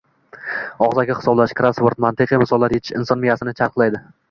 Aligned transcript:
Og‘zaki 0.85 1.17
hisoblash, 1.19 1.53
krossvord, 1.61 2.01
mantiqiy 2.07 2.41
misollar 2.45 2.77
yechish 2.79 2.99
inson 3.03 3.25
miyasini 3.27 3.57
charxlaydi. 3.63 4.05